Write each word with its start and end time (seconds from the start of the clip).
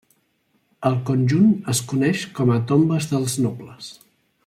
El 0.89 0.95
conjunt 1.09 1.51
es 1.75 1.81
coneix 1.93 2.25
com 2.39 2.53
a 2.55 2.59
Tombes 2.73 3.11
dels 3.15 3.37
nobles. 3.49 3.93